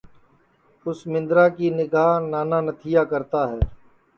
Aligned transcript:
اُس 0.85 0.99
مندرا 1.11 1.45
کی 1.55 1.67
نیگھا 1.77 2.07
نانا 2.31 2.59
نتھیا 2.67 3.03
کرتا 3.11 3.41
ہے 3.51 3.59